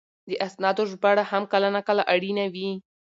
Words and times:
د 0.29 0.31
اسنادو 0.47 0.83
ژباړه 0.91 1.23
هم 1.31 1.43
کله 1.53 1.67
ناکله 1.75 2.03
اړینه 2.13 2.45
وي. 2.53 2.69